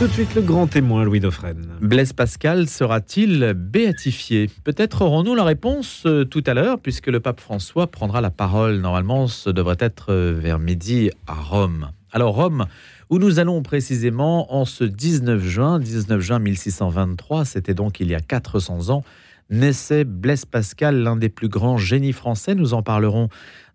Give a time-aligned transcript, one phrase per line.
[0.00, 1.68] Tout de suite, le grand témoin, Louis Dauphren.
[1.80, 4.50] Blaise Pascal sera-t-il béatifié?
[4.64, 8.78] Peut-être aurons-nous la réponse euh, tout à l'heure, puisque le pape François prendra la parole.
[8.78, 11.90] Normalement, ce devrait être euh, vers midi à Rome.
[12.10, 12.66] Alors, Rome,
[13.08, 18.16] où nous allons précisément en ce 19 juin, 19 juin 1623, c'était donc il y
[18.16, 19.04] a 400 ans,
[19.50, 22.54] naissait Blaise Pascal, l'un des plus grands génies français.
[22.54, 23.28] Nous en parlerons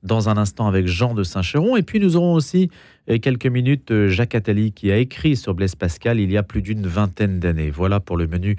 [0.03, 1.75] dans un instant avec Jean de Saint-Chéron.
[1.75, 2.69] Et puis nous aurons aussi
[3.09, 6.43] euh, quelques minutes euh, Jacques Attali qui a écrit sur Blaise Pascal il y a
[6.43, 7.69] plus d'une vingtaine d'années.
[7.69, 8.55] Voilà pour le menu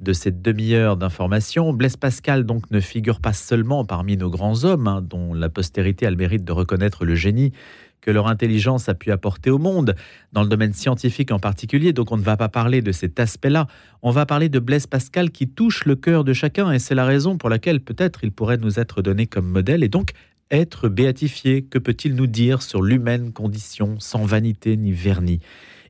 [0.00, 1.72] de cette demi-heure d'information.
[1.72, 6.06] Blaise Pascal donc ne figure pas seulement parmi nos grands hommes, hein, dont la postérité
[6.06, 7.52] a le mérite de reconnaître le génie
[8.00, 9.94] que leur intelligence a pu apporter au monde,
[10.32, 11.92] dans le domaine scientifique en particulier.
[11.92, 13.66] Donc on ne va pas parler de cet aspect-là.
[14.02, 17.04] On va parler de Blaise Pascal qui touche le cœur de chacun et c'est la
[17.04, 20.12] raison pour laquelle peut-être il pourrait nous être donné comme modèle et donc
[20.50, 21.62] être béatifié.
[21.62, 25.40] Que peut-il nous dire sur l'humaine condition sans vanité ni vernis?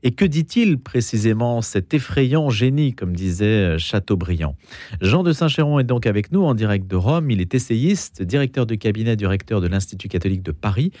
[0.03, 4.55] Et que dit-il précisément cet effrayant génie, comme disait Chateaubriand?
[4.99, 7.29] Jean de Saint-Chéron est donc avec nous en direct de Rome.
[7.29, 10.91] Il est essayiste, directeur de cabinet du recteur de l'Institut catholique de Paris.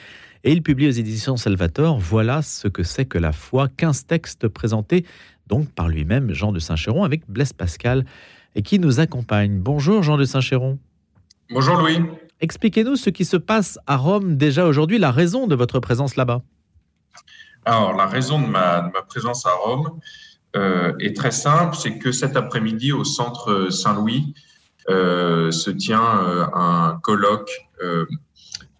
[0.43, 4.47] Et il publie aux éditions Salvator Voilà ce que c'est que la foi, 15 textes
[4.47, 5.05] présentés
[5.47, 8.05] donc par lui-même, Jean de Saint-Chéron, avec Blaise Pascal,
[8.55, 9.59] et qui nous accompagne.
[9.59, 10.79] Bonjour Jean de Saint-Chéron.
[11.51, 11.99] Bonjour Louis.
[12.39, 16.41] Expliquez-nous ce qui se passe à Rome déjà aujourd'hui, la raison de votre présence là-bas.
[17.65, 19.99] Alors, la raison de ma, présence à Rome
[20.55, 24.33] euh, est très simple, c'est que cet après-midi, au centre Saint-Louis,
[24.89, 27.51] euh, se tient euh, un colloque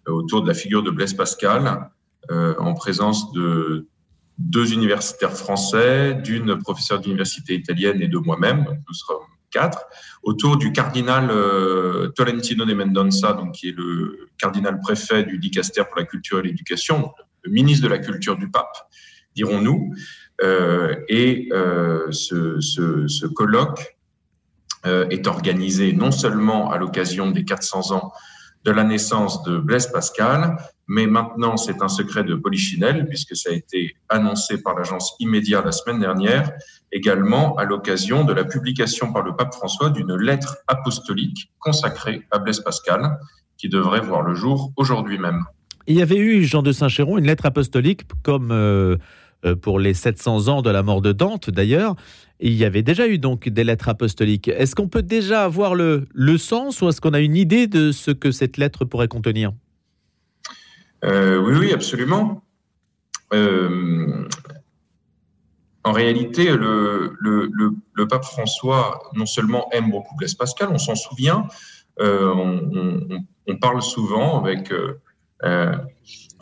[0.06, 1.90] autour de la figure de Blaise Pascal,
[2.30, 3.86] en présence de
[4.38, 8.64] deux universitaires français, d'une professeure d'université italienne et de moi-même.
[8.88, 9.84] Nous serons quatre,
[10.22, 11.28] autour du cardinal
[12.14, 16.42] Tolentino de Mendonça, donc, qui est le cardinal préfet du dicaster pour la culture et
[16.42, 18.76] l'éducation, le ministre de la Culture du pape,
[19.34, 19.94] dirons-nous.
[20.42, 23.96] Euh, et euh, ce, colloque
[24.86, 28.12] euh, est organisé non seulement à l'occasion des 400 ans
[28.64, 30.56] de la naissance de Blaise Pascal,
[30.86, 35.62] mais maintenant c'est un secret de Polichinelle, puisque ça a été annoncé par l'agence Immédiat
[35.64, 36.52] la semaine dernière,
[36.92, 42.38] également à l'occasion de la publication par le pape François d'une lettre apostolique consacrée à
[42.38, 43.18] Blaise Pascal,
[43.56, 45.44] qui devrait voir le jour aujourd'hui même.
[45.86, 48.96] Il y avait eu, Jean de Saint-Chéron, une lettre apostolique comme euh,
[49.60, 51.94] pour les 700 ans de la mort de Dante, d'ailleurs.
[52.40, 54.48] Il y avait déjà eu donc des lettres apostoliques.
[54.48, 57.92] Est-ce qu'on peut déjà avoir le, le sens ou est-ce qu'on a une idée de
[57.92, 59.52] ce que cette lettre pourrait contenir?
[61.04, 62.42] Euh, Oui, oui, absolument.
[63.32, 64.26] en
[65.92, 67.48] réalité, le, le,
[67.94, 71.46] le, pape François, non seulement aime beaucoup Blaise Pascal, on s'en souvient,
[72.00, 74.72] on, parle souvent avec
[75.44, 75.72] euh,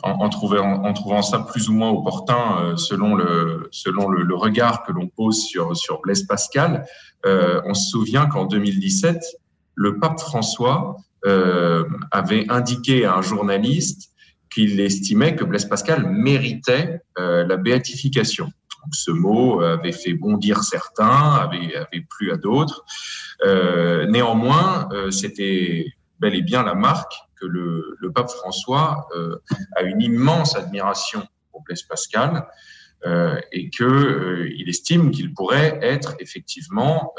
[0.03, 6.01] en, trouvant, ça plus ou moins opportun euh, selon, le, regard que l'on pose sur,
[6.01, 6.85] Blaise Pascal.
[7.25, 9.23] Euh, on se souvient qu'en 2017,
[9.75, 10.97] le pape François
[12.11, 14.09] avait indiqué à un journaliste
[14.51, 18.49] qu'il estimait que Blaise Pascal méritait la béatification.
[18.91, 22.83] Ce mot avait fait bondir certains, avait plu à d'autres.
[24.09, 29.37] néanmoins, c'était bel et bien la marque que le, pape François euh,
[29.75, 32.45] a une immense admiration pour Blaise Pascal
[33.07, 37.13] euh, et qu'il euh, estime qu'il pourrait être effectivement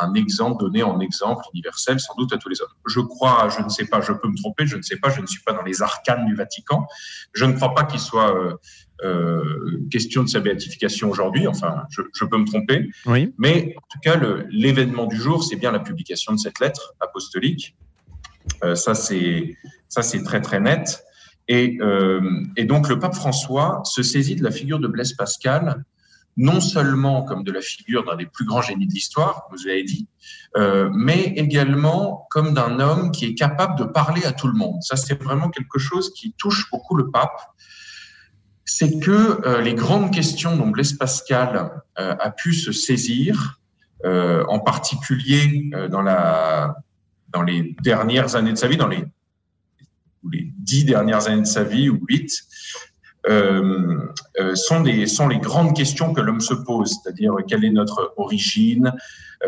[0.00, 2.74] un exemple donné en exemple universel sans doute à tous les hommes.
[2.86, 5.20] Je crois, je ne sais pas, je peux me tromper, je ne sais pas, je
[5.20, 6.86] ne suis pas dans les arcanes du Vatican.
[7.34, 8.34] Je ne crois pas qu'il soit
[9.92, 11.46] question de sa béatification aujourd'hui.
[11.46, 12.88] Enfin, je, peux me tromper.
[13.06, 13.32] Oui.
[13.38, 14.20] Mais en tout cas,
[14.50, 17.76] l'événement du jour, c'est bien la publication de cette lettre apostolique
[18.74, 19.56] ça, c'est
[19.88, 21.04] ça, c'est très très net.
[21.48, 22.20] Et, euh,
[22.56, 25.82] et, donc le pape François se saisit de la figure de Blaise Pascal,
[26.36, 29.82] non seulement comme de la figure d'un des plus grands génies de l'histoire, vous avez
[29.82, 30.06] dit,
[30.56, 34.82] euh, mais également comme d'un homme qui est capable de parler à tout le monde.
[34.82, 37.40] Ça, c'est vraiment quelque chose qui touche beaucoup le pape.
[38.66, 43.58] C'est que euh, les grandes questions dont Blaise Pascal euh, a pu se saisir,
[44.04, 46.76] euh, en particulier dans la
[47.30, 49.04] dans les dernières années de sa vie, dans les,
[50.22, 52.32] dix dernières années de sa vie ou huit,
[53.28, 53.96] euh,
[54.40, 58.92] euh, sont, les grandes questions que l'homme se pose, c'est-à-dire quelle est notre origine,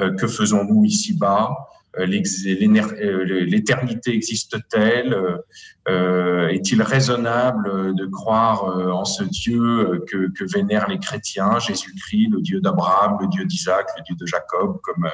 [0.01, 1.57] euh, que faisons-nous ici-bas,
[1.99, 5.41] l'éternité existe-t-elle?
[5.89, 12.61] Est-il raisonnable de croire en ce Dieu que, que vénèrent les chrétiens, Jésus-Christ, le Dieu
[12.61, 15.09] d'Abraham, le Dieu d'Isaac, le Dieu de Jacob, comme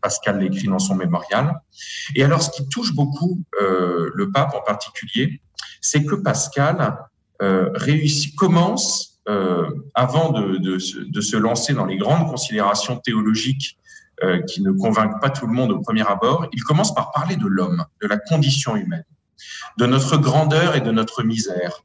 [0.00, 1.60] Pascal l'écrit dans son mémorial.
[2.14, 5.40] Et alors, ce qui touche beaucoup euh, le pape en particulier,
[5.80, 6.96] c'est que Pascal
[7.42, 9.08] euh, réussit, commence
[9.94, 13.78] avant de, de, se lancer dans les grandes considérations théologiques
[14.48, 17.46] qui ne convainquent pas tout le monde au premier abord, il commence par parler de
[17.46, 19.04] l'homme, de la condition humaine,
[19.78, 21.84] de notre grandeur et de notre misère,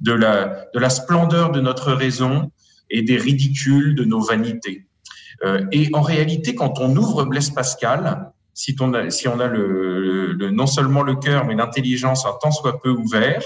[0.00, 2.50] de la, de la splendeur de notre raison
[2.90, 4.86] et des ridicules de nos vanités.
[5.44, 9.02] Euh, et en réalité, quand on ouvre Blaise Pascal, si on a,
[10.50, 13.42] non seulement le cœur, mais l'intelligence un tant soit peu ouvert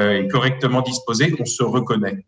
[0.00, 2.24] euh, et correctement disposé, on se reconnaît.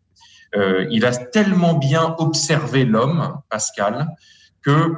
[0.55, 4.07] Euh, il a tellement bien observé l'homme, Pascal,
[4.61, 4.93] que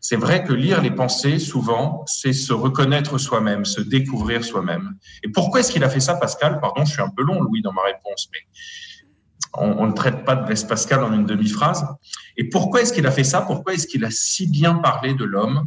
[0.00, 4.96] c'est vrai que lire les pensées, souvent, c'est se reconnaître soi-même, se découvrir soi-même.
[5.22, 6.58] Et pourquoi est-ce qu'il a fait ça, Pascal?
[6.60, 8.38] Pardon, je suis un peu long, Louis, dans ma réponse, mais
[9.54, 11.86] on, ne traite pas de Blaise Pascal en une demi-phrase.
[12.36, 13.42] Et pourquoi est-ce qu'il a fait ça?
[13.42, 15.66] Pourquoi est-ce qu'il a si bien parlé de l'homme?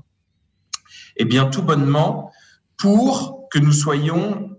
[1.17, 2.31] Eh bien, tout bonnement,
[2.77, 4.49] pour que nous soyons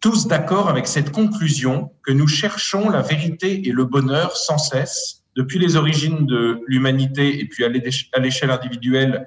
[0.00, 5.22] tous d'accord avec cette conclusion que nous cherchons la vérité et le bonheur sans cesse
[5.36, 9.26] depuis les origines de l'humanité et puis à l'échelle individuelle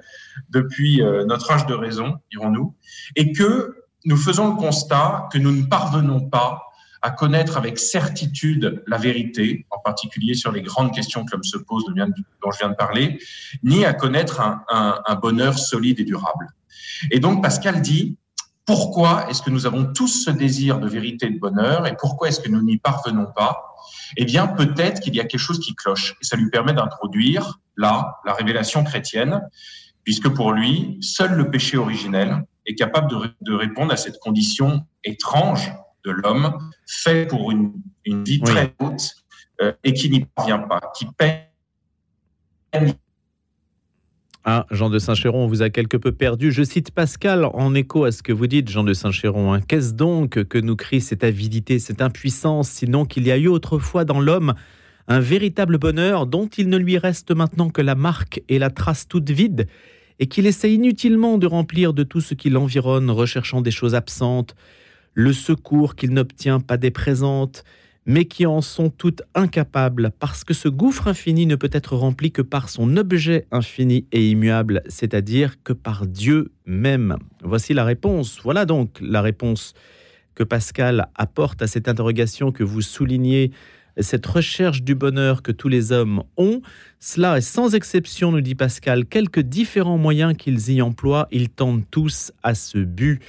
[0.50, 2.74] depuis euh, notre âge de raison, dirons-nous,
[3.16, 3.74] et que
[4.04, 6.67] nous faisons le constat que nous ne parvenons pas
[7.02, 11.58] à connaître avec certitude la vérité, en particulier sur les grandes questions que l'homme se
[11.58, 13.18] pose dont je viens de parler,
[13.62, 16.48] ni à connaître un, bonheur solide et durable.
[17.10, 18.16] Et donc Pascal dit,
[18.66, 22.28] pourquoi est-ce que nous avons tous ce désir de vérité et de bonheur et pourquoi
[22.28, 23.74] est-ce que nous n'y parvenons pas?
[24.16, 27.60] Eh bien, peut-être qu'il y a quelque chose qui cloche et ça lui permet d'introduire
[27.76, 29.40] là la révélation chrétienne,
[30.04, 33.10] puisque pour lui, seul le péché originel est capable
[33.40, 35.72] de répondre à cette condition étrange
[36.08, 37.72] de l'homme, fait pour une,
[38.04, 39.14] vie très haute
[39.60, 42.94] euh, et qui n'y parvient pas, qui peine.
[44.44, 46.52] Ah, Jean de Saint-Chéron, vous a quelque peu perdu.
[46.52, 49.52] Je cite Pascal en écho à ce que vous dites, Jean de Saint-Chéron.
[49.52, 49.60] Hein.
[49.60, 54.04] Qu'est-ce donc que nous crie cette avidité, cette impuissance, sinon qu'il y a eu autrefois
[54.06, 54.54] dans l'homme
[55.06, 59.08] un véritable bonheur dont il ne lui reste maintenant que la marque et la trace
[59.08, 59.66] toute vide,
[60.18, 64.54] et qu'il essaie inutilement de remplir de tout ce qui l'environne, recherchant des choses absentes,
[65.18, 67.64] le secours qu'il n'obtient pas des présentes,
[68.06, 72.30] mais qui en sont toutes incapables, parce que ce gouffre infini ne peut être rempli
[72.30, 77.16] que par son objet infini et immuable, c'est-à-dire que par Dieu même.
[77.42, 78.38] Voici la réponse.
[78.44, 79.74] Voilà donc la réponse
[80.36, 83.50] que Pascal apporte à cette interrogation que vous soulignez,
[83.98, 86.62] cette recherche du bonheur que tous les hommes ont.
[87.00, 91.82] Cela est sans exception, nous dit Pascal, quelques différents moyens qu'ils y emploient, ils tendent
[91.90, 93.20] tous à ce but.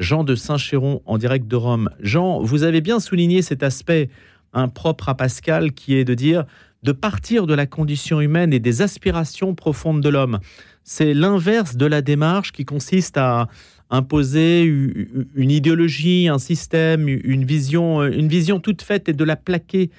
[0.00, 1.90] Jean de Saint-Chéron en direct de Rome.
[2.00, 4.08] Jean, vous avez bien souligné cet aspect
[4.52, 6.44] impropre à Pascal qui est de dire
[6.82, 10.40] de partir de la condition humaine et des aspirations profondes de l'homme.
[10.82, 13.48] C'est l'inverse de la démarche qui consiste à
[13.90, 19.90] imposer une idéologie, un système, une vision, une vision toute faite et de la plaquer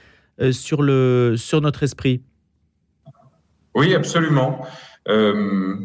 [0.42, 2.22] euh, sur, le, sur notre esprit.
[3.76, 4.66] Oui, absolument.
[5.08, 5.78] Euh,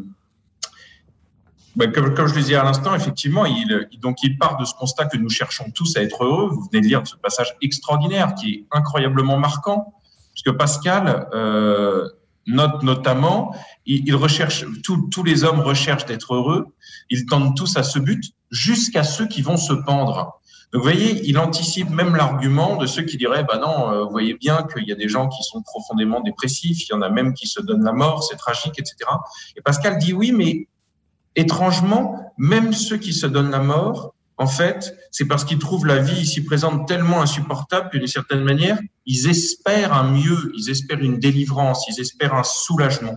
[1.76, 5.06] ben, comme, je le disais à l'instant, effectivement, il, donc il part de ce constat
[5.06, 6.48] que nous cherchons tous à être heureux.
[6.48, 9.92] Vous venez de lire ce passage extraordinaire qui est incroyablement marquant,
[10.32, 12.08] puisque Pascal euh,
[12.46, 16.66] note notamment, il, recherche, tous les hommes recherchent d'être heureux,
[17.10, 20.40] ils tendent tous à ce but, jusqu'à ceux qui vont se pendre.
[20.72, 24.10] Donc, vous voyez, il anticipe même l'argument de ceux qui diraient, bah non, euh, vous
[24.10, 27.10] voyez bien qu'il y a des gens qui sont profondément dépressifs, il y en a
[27.10, 28.96] même qui se donnent la mort, c'est tragique, etc.
[29.56, 30.68] Et Pascal dit oui, mais
[31.36, 35.98] étrangement, même ceux qui se donnent la mort, en fait, c'est parce qu'ils trouvent la
[35.98, 41.00] vie ici présente tellement insupportable que d'une certaine manière, ils espèrent un mieux, ils espèrent
[41.00, 43.16] une délivrance, ils espèrent un soulagement.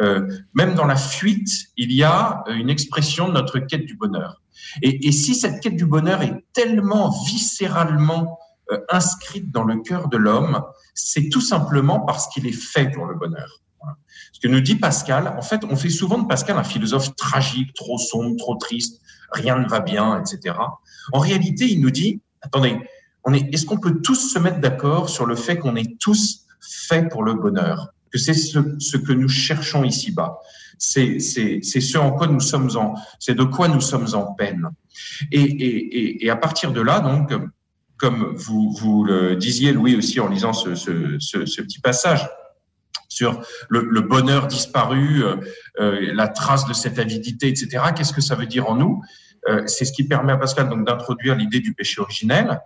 [0.00, 4.42] Euh, même dans la fuite, il y a une expression de notre quête du bonheur.
[4.82, 8.38] Et, et si cette quête du bonheur est tellement viscéralement
[8.72, 10.62] euh, inscrite dans le cœur de l'homme,
[10.94, 13.60] c'est tout simplement parce qu'il est fait pour le bonheur.
[14.32, 17.74] Ce que nous dit Pascal, en fait, on fait souvent de Pascal un philosophe tragique,
[17.74, 19.00] trop sombre, trop triste,
[19.32, 20.56] rien ne va bien, etc.
[21.12, 22.78] En réalité, il nous dit, attendez,
[23.24, 26.46] on est, est-ce qu'on peut tous se mettre d'accord sur le fait qu'on est tous
[26.60, 30.38] faits pour le bonheur, que c'est ce, que nous cherchons ici-bas,
[30.78, 34.68] c'est, ce en quoi nous sommes en, c'est de quoi nous sommes en peine.
[35.32, 37.32] Et, à partir de là, donc,
[37.98, 40.70] comme vous, le disiez, Louis, aussi en lisant ce
[41.62, 42.26] petit passage,
[43.20, 45.36] sur le, bonheur disparu, euh,
[45.78, 47.84] euh, la trace de cette avidité, etc.
[47.94, 49.02] Qu'est-ce que ça veut dire en nous?
[49.48, 52.60] Euh, C'est ce qui permet à Pascal donc d'introduire l'idée du péché originel,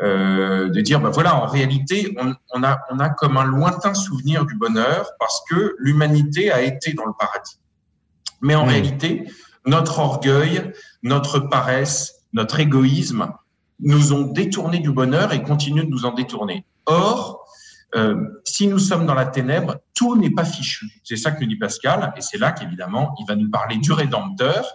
[0.00, 2.16] de dire ben voilà, en réalité,
[2.54, 6.92] on, a on a comme un lointain souvenir du bonheur parce que l'humanité a été
[6.92, 7.58] dans le paradis.
[8.40, 9.26] Mais en réalité,
[9.66, 10.72] notre orgueil,
[11.02, 13.32] notre paresse, notre égoïsme
[13.80, 16.64] nous ont détourné du bonheur et continuent de nous en détourner.
[16.86, 17.37] Or,
[18.44, 20.86] si nous sommes dans la ténèbre, tout n'est pas fichu.
[21.04, 23.92] C'est ça que nous dit Pascal, et c'est là qu'évidemment, il va nous parler du
[23.92, 24.66] Rédempteur,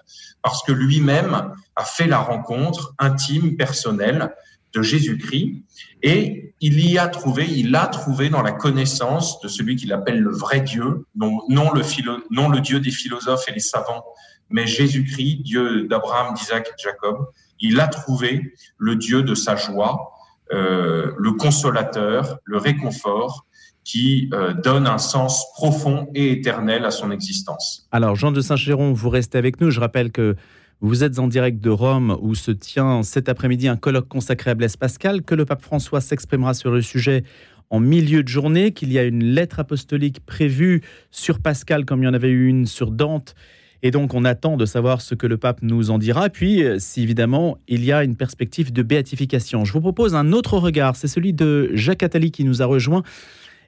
[0.41, 4.33] parce que lui-même a fait la rencontre intime, personnelle
[4.73, 5.63] de Jésus-Christ,
[6.01, 10.19] et il y a trouvé, il a trouvé dans la connaissance de celui qu'il appelle
[10.19, 11.83] le vrai Dieu, non, non, le,
[12.31, 14.03] non le Dieu des philosophes et des savants,
[14.49, 17.27] mais Jésus-Christ, Dieu d'Abraham, d'Isaac et de Jacob,
[17.59, 20.12] il a trouvé le Dieu de sa joie, euh,
[20.53, 23.45] le consolateur, le réconfort,
[23.83, 27.87] qui euh, donne un sens profond et éternel à son existence.
[27.91, 29.71] Alors, Jean de Saint-Géron, vous restez avec nous.
[29.71, 30.35] Je rappelle que
[30.81, 34.55] vous êtes en direct de Rome où se tient cet après-midi un colloque consacré à
[34.55, 37.23] Blaise Pascal, que le pape François s'exprimera sur le sujet
[37.69, 40.81] en milieu de journée, qu'il y a une lettre apostolique prévue
[41.11, 43.33] sur Pascal comme il y en avait eu une sur Dante
[43.85, 46.29] et donc, on attend de savoir ce que le pape nous en dira.
[46.29, 49.65] Puis, euh, si évidemment, il y a une perspective de béatification.
[49.65, 50.95] Je vous propose un autre regard.
[50.95, 53.03] C'est celui de Jacques Attali qui nous a rejoint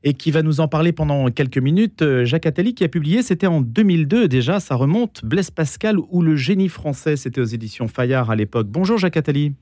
[0.06, 2.02] et qui va nous en parler pendant quelques minutes.
[2.02, 6.22] Euh, Jacques Attali qui a publié, c'était en 2002 déjà, ça remonte, Blaise Pascal ou
[6.22, 8.68] le génie français, c'était aux éditions Fayard à l'époque.
[8.68, 9.54] Bonjour Jacques Attali.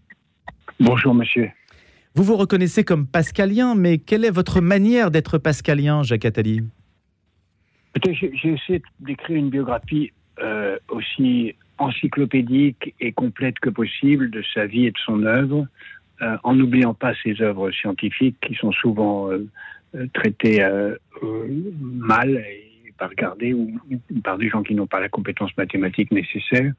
[0.80, 1.50] Bonjour monsieur.
[2.14, 6.62] Vous vous reconnaissez comme pascalien, mais quelle est votre manière d'être pascalien, Jacques Attali?
[8.06, 14.88] J'ai essayé d'écrire une biographie euh, aussi encyclopédique et complète que possible de sa vie
[14.88, 15.68] et de son œuvre,
[16.24, 19.48] euh, en n'oubliant pas ses œuvres scientifiques qui sont souvent euh,
[20.14, 20.66] traitées
[21.82, 23.80] mal et pas regardées ou
[24.24, 26.74] par des gens qui n'ont pas la compétence mathématique nécessaire.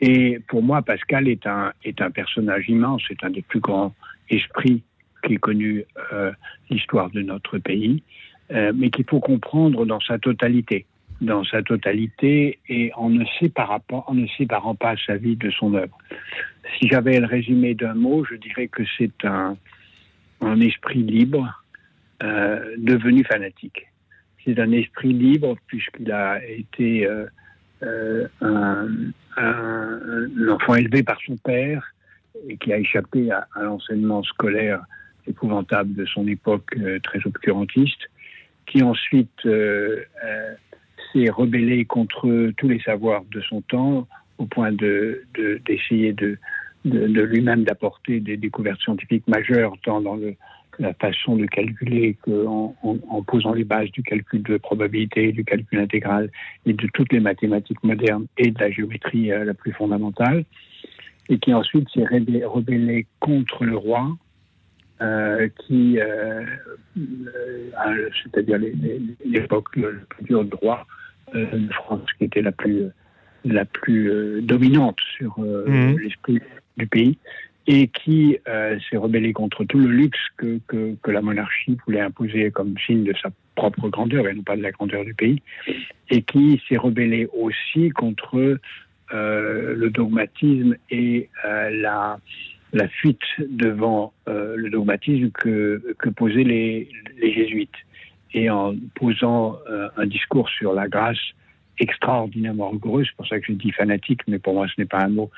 [0.00, 3.94] Et pour moi, Pascal est un, est un personnage immense, c'est un des plus grands
[4.30, 4.84] esprits
[5.24, 5.84] qui ait connu
[6.70, 8.04] l'histoire de notre pays,
[8.50, 10.86] mais qu'il faut comprendre dans sa totalité
[11.20, 14.04] dans sa totalité et en ne séparant pas,
[14.78, 15.96] pas sa vie de son œuvre.
[16.78, 19.56] Si j'avais le résumé d'un mot, je dirais que c'est un,
[20.40, 21.62] un esprit libre
[22.22, 23.86] euh, devenu fanatique.
[24.44, 27.26] C'est un esprit libre puisqu'il a été euh,
[27.82, 28.88] euh, un,
[29.36, 31.92] un, enfant élevé par son père
[32.48, 34.82] et qui a échappé à, à l'enseignement scolaire
[35.26, 38.08] épouvantable de son époque euh, très obscurantiste,
[38.66, 40.02] qui ensuite euh,
[41.12, 44.06] s'est rebellé contre tous les savoirs de son temps
[44.38, 46.38] au point d'essayer de,
[46.84, 50.18] de, de, lui-même d'apporter des découvertes scientifiques majeures, tant dans
[50.78, 55.44] la façon de calculer qu'en en, en, posant les bases du calcul de probabilité, du
[55.44, 56.30] calcul intégral
[56.66, 60.44] et de toutes les mathématiques modernes et de la géométrie euh, la plus fondamentale,
[61.28, 64.16] et qui ensuite s'est rebellé contre le roi,
[65.02, 66.42] euh, qui, euh,
[66.96, 68.58] euh, c'est-à-dire
[69.24, 70.86] l'époque le plus dur droit,
[71.34, 72.86] euh, de France qui était la plus,
[73.44, 75.98] la plus dominante sur mmh.
[75.98, 76.40] l'esprit
[76.78, 77.18] du pays
[77.66, 82.50] et qui s'est rebellé contre tout le luxe que, que, que, la monarchie voulait imposer
[82.50, 85.42] comme signe de sa propre grandeur et non pas de la grandeur du pays,
[86.08, 88.58] et qui s'est rebellé aussi contre
[89.12, 92.20] le dogmatisme et la,
[92.76, 95.80] la fuite devant le dogmatisme que,
[96.16, 96.88] posaient les,
[97.22, 97.74] jésuites.
[98.34, 101.18] Et en posant euh, un discours sur la grâce
[101.78, 105.02] extraordinairement rigoureux, c'est pour ça que je dis fanatique, mais pour moi ce n'est pas
[105.02, 105.30] un mot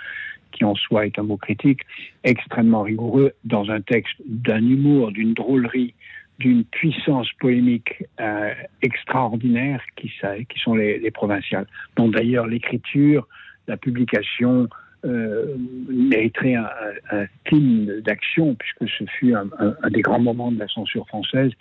[0.51, 1.81] qui en soi est un mot critique,
[2.25, 5.95] extrêmement rigoureux dans un texte d'un humour, d'une drôlerie,
[6.39, 10.11] d'une puissance polémique euh, extraordinaire qui,
[10.49, 11.67] qui sont les, les provinciales,
[11.97, 13.29] dont d'ailleurs l'écriture,
[13.69, 14.69] la publication,
[15.05, 15.55] euh,
[15.89, 16.69] mériterait un,
[17.13, 19.49] un film d'action, puisque ce fut un,
[19.91, 21.53] des grands moments de la censure française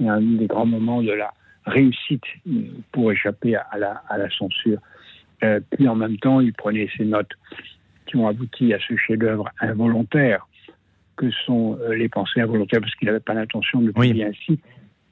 [0.00, 1.32] et un des grands moments de la
[1.66, 2.24] réussite
[2.92, 4.78] pour échapper à la, à la censure.
[5.42, 7.32] Euh, puis en même temps, il prenait ces notes
[8.06, 10.46] qui ont abouti à ce chef-d'œuvre involontaire
[11.16, 14.30] que sont euh, les pensées involontaires, parce qu'il n'avait pas l'intention de le publier oui.
[14.30, 14.60] ainsi,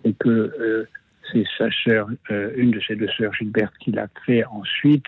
[0.05, 0.89] et que euh,
[1.33, 5.07] c'est sa sœur, euh, une de ses deux sœurs, Gilberte, qui l'a fait ensuite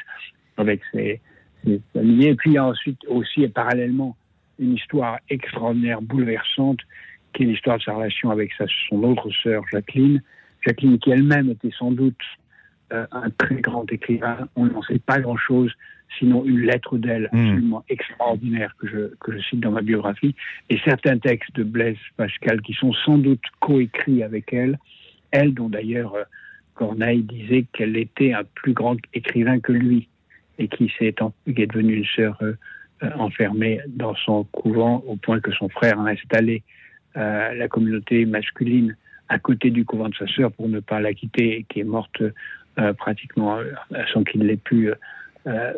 [0.56, 1.20] avec ses,
[1.66, 4.16] et puis il y a ensuite aussi et parallèlement
[4.58, 6.80] une histoire extraordinaire, bouleversante,
[7.32, 10.22] qui est l'histoire de sa relation avec sa, son autre sœur Jacqueline.
[10.64, 12.20] Jacqueline qui elle-même était sans doute
[12.92, 14.48] euh, un très grand écrivain.
[14.56, 15.72] On n'en sait pas grand-chose,
[16.18, 17.38] sinon une lettre d'elle mmh.
[17.38, 20.34] absolument extraordinaire que je, que je cite dans ma biographie,
[20.70, 24.78] et certains textes de Blaise Pascal qui sont sans doute coécrits avec elle,
[25.30, 26.24] elle dont d'ailleurs euh,
[26.74, 30.08] Corneille disait qu'elle était un plus grand écrivain que lui
[30.58, 32.54] et qui, est, qui est devenue une sœur euh,
[33.18, 36.62] enfermée dans son couvent au point que son frère a installé
[37.16, 38.96] euh, la communauté masculine
[39.28, 41.84] à côté du couvent de sa sœur pour ne pas la quitter et qui est
[41.84, 42.22] morte
[42.78, 43.58] euh, pratiquement
[44.12, 44.92] sans qu'il l'ait pu
[45.46, 45.72] euh,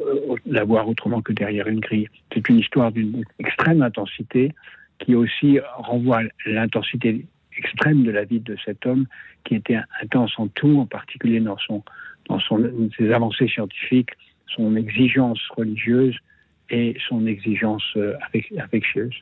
[0.46, 2.08] la voir autrement que derrière une grille.
[2.32, 4.52] C'est une histoire d'une extrême intensité
[4.98, 9.06] qui aussi renvoie l'intensité extrême de la vie de cet homme
[9.44, 11.82] qui était intense en tout, en particulier dans, son,
[12.28, 14.10] dans son, ses avancées scientifiques,
[14.56, 16.16] son exigence religieuse
[16.70, 18.14] et son exigence euh,
[18.58, 19.14] affectueuse.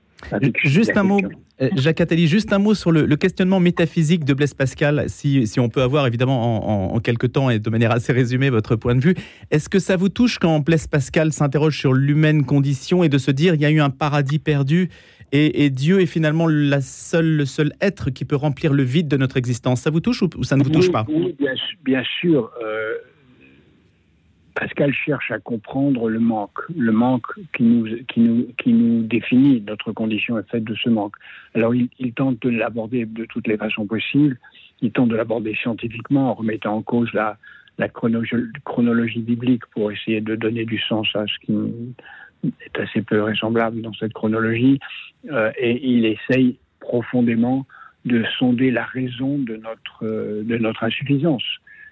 [0.64, 1.20] Juste un mot,
[1.60, 5.60] euh, Jacques Attali, juste un mot sur le, questionnement métaphysique de Blaise Pascal, si, si
[5.60, 9.00] on peut avoir évidemment en, quelques temps et de manière assez résumée votre point de
[9.00, 9.14] vue.
[9.50, 13.30] Est-ce que ça vous touche quand Blaise Pascal s'interroge sur l'humaine condition et de se
[13.30, 14.88] dire il y a eu un paradis perdu
[15.32, 19.16] et, Dieu est finalement la seule, le seul être qui peut remplir le vide de
[19.16, 19.80] notre existence?
[19.80, 21.04] Ça vous touche ou, ça ne vous touche pas?
[21.08, 21.36] Oui,
[21.84, 22.50] bien, sûr.
[22.62, 22.94] Euh,
[24.56, 29.60] Pascal cherche à comprendre le manque, le manque qui nous, qui nous, qui nous définit,
[29.60, 31.14] notre condition est faite de ce manque.
[31.54, 34.38] Alors il, tente de l'aborder de toutes les façons possibles,
[34.80, 37.36] il tente de l'aborder scientifiquement en remettant en cause la,
[37.76, 41.54] la chronologie, biblique pour essayer de donner du sens à ce qui
[42.42, 44.80] est assez peu vraisemblable dans cette chronologie,
[45.30, 47.66] euh, et il essaye profondément
[48.06, 51.44] de sonder la raison de notre, de notre insuffisance.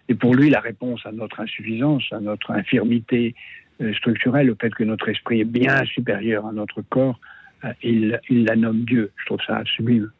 [0.08, 3.34] Et pour lui, la réponse à notre insuffisance, à notre infirmité
[3.80, 7.18] euh, structurelle, au fait que notre esprit est bien supérieur à notre corps,
[7.64, 9.12] euh, il, la nomme Dieu.
[9.16, 10.10] Je trouve ça sublime.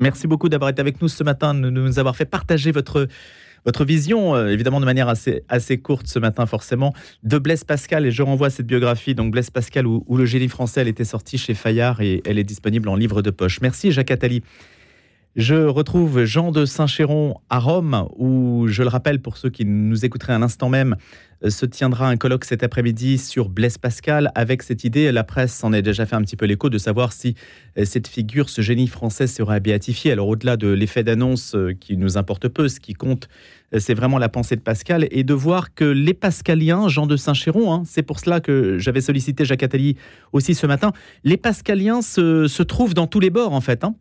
[0.00, 3.06] Merci beaucoup d'avoir été avec nous ce matin, de nous avoir fait partager votre,
[3.64, 8.06] votre vision, euh, évidemment de manière assez, assez courte ce matin forcément, de Blaise Pascal.
[8.06, 11.04] Et je renvoie cette biographie, donc Blaise Pascal, où, où le génie français, elle était
[11.04, 13.60] sortie chez Fayard et elle est disponible en livre de poche.
[13.60, 14.42] Merci Jacques Attali.
[15.34, 20.04] Je retrouve Jean de Saint-Chéron à Rome, où, je le rappelle pour ceux qui nous
[20.04, 20.96] écouteraient un instant même,
[21.42, 25.54] euh, se tiendra un colloque cet après-midi sur Blaise Pascal avec cette idée, la presse
[25.54, 27.34] s'en est déjà fait un petit peu l'écho, de savoir si
[27.78, 30.12] euh, cette figure, ce génie français sera béatifié.
[30.12, 33.28] Alors au-delà de l'effet d'annonce euh, qui nous importe peu, ce qui compte,
[33.78, 37.72] c'est vraiment la pensée de Pascal et de voir que les pascaliens, Jean de Saint-Chéron,
[37.72, 39.96] hein, c'est pour cela que j'avais sollicité Jacques Attali
[40.34, 40.92] aussi ce matin,
[41.24, 43.82] les pascaliens se, trouvent dans tous les bords en fait.
[43.82, 43.94] Hein.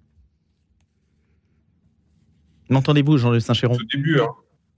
[2.71, 4.29] M'entendez-vous, Jean-Luc Saint-Chéron Au début, hein.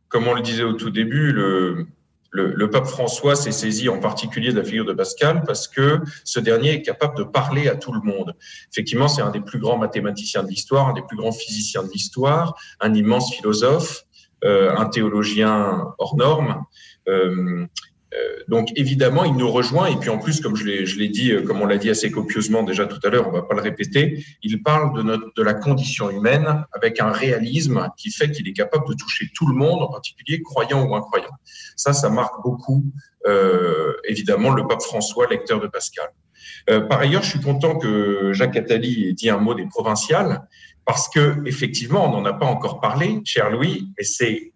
[0.09, 1.87] comme on le disait au tout début, le,
[2.31, 6.39] le, pape François s'est saisi en particulier de la figure de Pascal parce que ce
[6.39, 8.35] dernier est capable de parler à tout le monde.
[8.71, 11.89] Effectivement, c'est un des plus grands mathématiciens de l'histoire, un des plus grands physiciens de
[11.89, 14.05] l'histoire, un immense philosophe,
[14.43, 16.63] euh, un théologien hors norme.
[17.07, 17.67] Euh,
[18.47, 21.61] donc évidemment, il nous rejoint et puis en plus, comme je l'ai dit, euh, comme
[21.61, 24.61] on l'a dit assez copieusement déjà tout à l'heure, on va pas le répéter, il
[24.61, 28.87] parle de, notre, de la condition humaine avec un réalisme qui fait qu'il est capable
[28.87, 31.31] de toucher tout le monde, en particulier croyant ou incroyant.
[31.75, 32.83] Ça, ça marque beaucoup
[33.25, 36.09] euh, évidemment le pape François, lecteur de Pascal.
[36.69, 40.41] Euh, par ailleurs, je suis content que Jacques Attali ait dit un mot des provinciales
[40.85, 44.52] parce que effectivement, on n'en a pas encore parlé, cher Louis, et c'est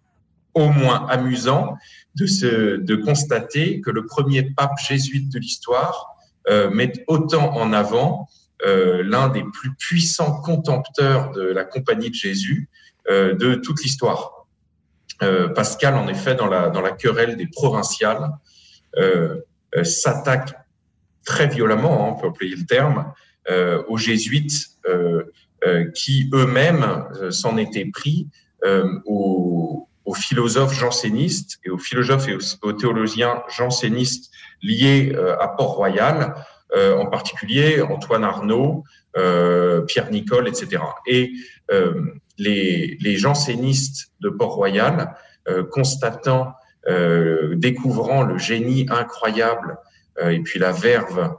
[0.58, 1.76] au moins amusant
[2.14, 6.16] de, se, de constater que le premier pape jésuite de l'histoire
[6.48, 8.28] euh, met autant en avant
[8.66, 12.68] euh, l'un des plus puissants contempteurs de la compagnie de Jésus
[13.10, 14.34] euh, de toute l'histoire.
[15.56, 18.30] Pascal, en effet, dans la, dans la querelle des provinciales,
[19.82, 20.54] s'attaque
[21.24, 23.12] très violemment, hein, on peut employer le terme,
[23.88, 24.68] aux jésuites
[25.96, 28.28] qui eux-mêmes s'en étaient pris
[29.06, 34.30] aux, aux philosophes jansénistes et aux philosophes et aux, théologiens jansénistes
[34.62, 36.34] liés euh, à Port-Royal,
[36.74, 38.84] euh, en particulier Antoine Arnaud,
[39.18, 40.82] euh, Pierre Nicole, etc.
[41.06, 41.32] Et
[42.38, 45.14] les, les jansénistes de Port-Royal,
[45.70, 46.54] constatant,
[47.54, 49.76] découvrant le génie incroyable
[50.22, 51.36] et puis la verve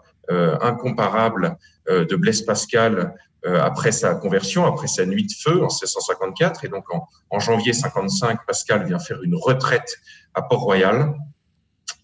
[0.61, 1.57] incomparable
[1.89, 3.13] de Blaise Pascal
[3.45, 6.65] euh, après sa conversion, après sa nuit de feu en 1654.
[6.65, 6.85] Et donc
[7.29, 9.97] en, janvier 55, Pascal vient faire une retraite
[10.33, 11.13] à Port-Royal.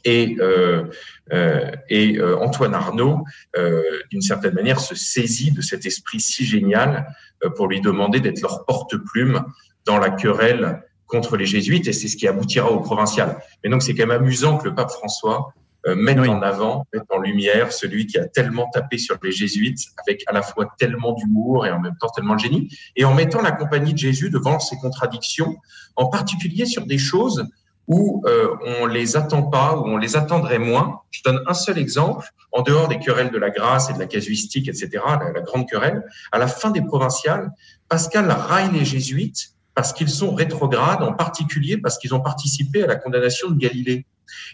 [0.05, 0.85] Et, euh,
[1.33, 3.25] euh, euh, Antoine Arnaud,
[3.57, 7.07] euh, d'une certaine manière, se saisit de cet esprit si génial
[7.55, 9.43] pour lui demander d'être leur porte-plume
[9.85, 13.37] dans la querelle contre les jésuites, et c'est ce qui aboutira au provincial.
[13.63, 15.53] Mais donc c'est quand même amusant que le pape François
[15.87, 19.79] euh, mettre en avant, mettre en lumière celui qui a tellement tapé sur les jésuites
[20.05, 23.13] avec à la fois tellement d'humour et en même temps tellement de génie, et en
[23.13, 25.55] mettant la compagnie de Jésus devant ses contradictions,
[25.95, 27.47] en particulier sur des choses
[27.87, 31.01] où euh, on les attend pas, où on les attendrait moins.
[31.11, 34.07] Je donne un seul exemple, en dehors des querelles de la grâce et de la
[34.07, 37.51] casuistique, etc., la, la grande querelle, à la fin des provinciales,
[37.87, 42.87] Pascal raille les jésuites parce qu'ils sont rétrogrades, en particulier parce qu'ils ont participé à
[42.87, 44.05] la condamnation de Galilée.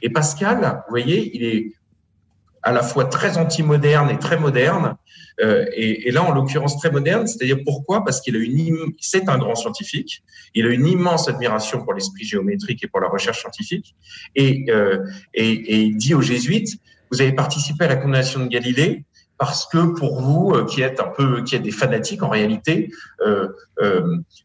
[0.02, 1.74] Et Pascal, vous voyez, il est
[2.64, 4.96] à la fois très anti-moderne et très moderne.
[5.42, 7.26] Euh, et, là, en l'occurrence, très moderne.
[7.26, 8.04] C'est-à-dire pourquoi?
[8.04, 10.24] Parce qu'il a une, c'est un grand scientifique.
[10.54, 13.96] Il a une immense admiration pour l'esprit géométrique et pour la recherche scientifique.
[14.36, 15.00] Et, euh,
[15.34, 16.80] et, il dit aux jésuites
[17.12, 19.04] vous avez participé à la condamnation de Galilée
[19.38, 22.90] parce que pour vous, euh, qui êtes un peu, qui êtes des fanatiques, en réalité,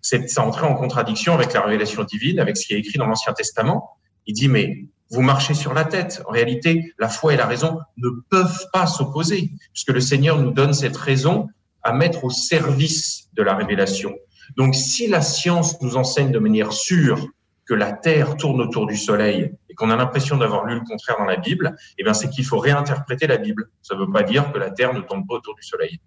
[0.01, 3.35] ça entrait en contradiction avec la révélation divine, avec ce qui est écrit dans l'Ancien
[3.35, 3.91] Testament.
[4.27, 6.23] Il dit, mais vous marchez sur la tête.
[6.27, 10.51] En réalité, la foi et la raison ne peuvent pas s'opposer, puisque le Seigneur nous
[10.51, 11.49] donne cette raison
[11.83, 14.15] à mettre au service de la révélation.
[14.57, 17.29] Donc, si la science nous enseigne de manière sûre
[17.65, 21.17] que la Terre tourne autour du Soleil et qu'on a l'impression d'avoir lu le contraire
[21.19, 23.71] dans la Bible, eh bien, c'est qu'il faut réinterpréter la Bible.
[23.83, 26.01] Ça ne veut pas dire que la Terre ne tourne pas autour du Soleil.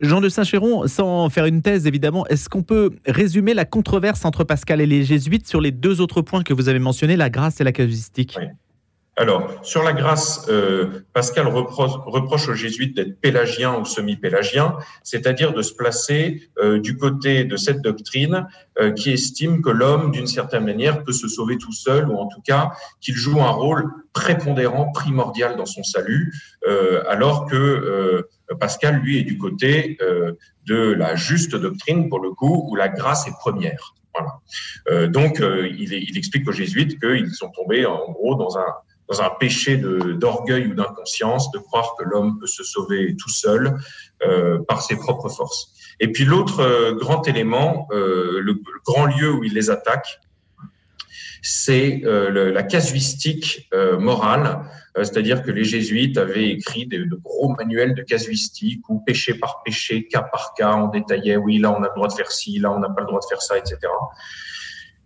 [0.00, 4.44] Jean de Saint-Chéron, sans faire une thèse évidemment, est-ce qu'on peut résumer la controverse entre
[4.44, 7.60] Pascal et les jésuites sur les deux autres points que vous avez mentionnés, la grâce
[7.60, 8.38] et la casuistique?
[9.18, 15.60] Alors, sur la grâce, euh, Pascal reproche, aux jésuites d'être pélagiens ou semi-pélagiens, c'est-à-dire de
[15.60, 18.46] se placer euh, du côté de cette doctrine
[18.80, 22.28] euh, qui estime que l'homme, d'une certaine manière, peut se sauver tout seul, ou en
[22.28, 26.32] tout cas qu'il joue un rôle prépondérant, primordial dans son salut,
[27.08, 28.26] alors que
[28.58, 29.96] Pascal, lui, est du côté
[30.66, 33.94] de la juste doctrine, pour le coup, où la grâce est première.
[34.14, 35.08] Voilà.
[35.08, 38.74] donc, il, il, explique aux jésuites qu'ils sont tombés, en gros, dans un
[39.08, 43.76] dans un péché d'orgueil ou d'inconscience, de croire que l'homme peut se sauver tout seul
[44.22, 45.72] euh, par ses propres forces.
[46.00, 50.20] Et puis l'autre euh, grand élément, euh, le, grand lieu où il les attaque,
[51.42, 54.60] c'est euh, la casuistique euh, morale,
[54.96, 59.34] euh, c'est-à-dire que les jésuites avaient écrit de, de, gros manuels de casuistique où péché
[59.34, 62.30] par péché, cas par cas, on détaillait, oui, là on a le droit de faire
[62.30, 63.78] ci, là on n'a pas le droit de faire ça, etc.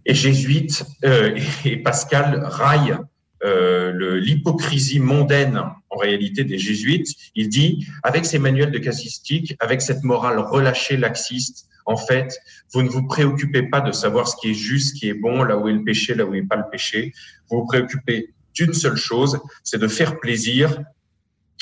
[0.04, 0.84] Et jésuite
[1.64, 2.96] et Pascal raillent
[3.44, 7.08] euh, l'hypocrisie mondaine en réalité des jésuites.
[7.34, 12.38] Il dit, avec ces manuels de casuistique, avec cette morale relâchée, laxiste, en fait,
[12.72, 15.42] vous ne vous préoccupez pas de savoir ce qui est juste, ce qui est bon,
[15.42, 17.12] là où est le péché, là où n'est pas le péché.
[17.50, 20.80] Vous vous préoccupez d'une seule chose, c'est de faire plaisir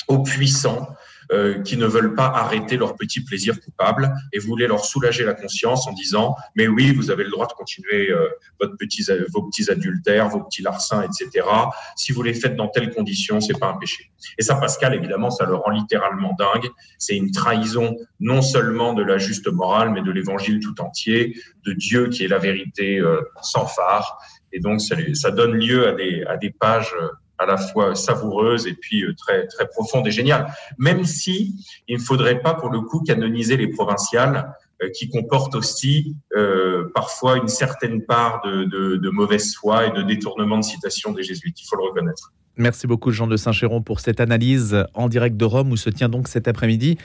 [0.07, 0.87] aux puissants,
[1.31, 5.23] euh, qui ne veulent pas arrêter leur petit plaisir coupable et vous voulez leur soulager
[5.23, 8.27] la conscience en disant mais oui vous avez le droit de continuer euh,
[8.59, 11.47] votre petit, vos petits adultères vos petits larcins etc
[11.95, 14.11] si vous les faites dans telles conditions c'est pas un péché.
[14.37, 16.69] Et ça Pascal évidemment ça le rend littéralement dingue.
[16.97, 21.73] C'est une trahison non seulement de la juste morale mais de l'évangile tout entier de
[21.73, 24.19] Dieu qui est la vérité euh, sans phare.
[24.51, 26.93] Et donc ça, ça donne lieu à des, à des pages
[27.41, 30.53] à la fois savoureuse et puis euh, très, très profonde et géniale.
[30.77, 31.55] Même si
[31.87, 36.91] il ne faudrait pas, pour le coup, canoniser les provinciales euh, qui comportent aussi euh,
[36.93, 38.65] parfois une certaine part de,
[38.97, 41.59] de, mauvaise foi et de détournement de citation des jésuites.
[41.61, 42.31] Il faut le reconnaître.
[42.57, 46.09] Merci beaucoup Jean de Saint-Chéron pour cette analyse en direct de Rome où se tient
[46.09, 46.97] donc cet après-midi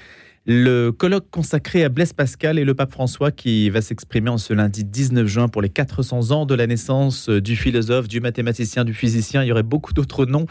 [0.47, 4.55] le colloque consacré à Blaise Pascal et le pape François qui va s'exprimer en ce
[4.55, 8.95] lundi 19 juin pour les 400 ans de la naissance du philosophe, du mathématicien, du
[8.95, 9.43] physicien.
[9.43, 10.47] Il y aurait beaucoup d'autres noms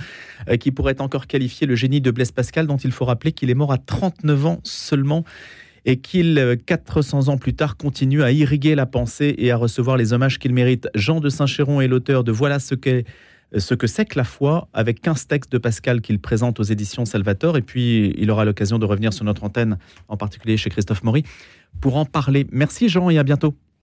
[0.50, 3.50] euh, qui pourraient encore qualifier le génie de Blaise Pascal, dont il faut rappeler qu'il
[3.50, 5.24] est mort à 39 ans seulement
[5.86, 10.12] et qu'il, 400 ans plus tard, continue à irriguer la pensée et à recevoir les
[10.12, 10.90] hommages qu'il mérite.
[10.96, 13.06] Jean de Saint-Chéron est l'auteur de Voilà ce qu'est
[13.56, 17.06] ce que c'est que la foi, avec 15 textes de Pascal qu'il présente aux éditions
[17.06, 17.58] Salvator.
[17.58, 19.78] Et puis, il aura l'occasion de revenir sur notre antenne,
[20.08, 21.24] en particulier chez Christophe Maury,
[21.82, 22.48] pour en parler.
[22.52, 23.56] Merci Jean et à bientôt.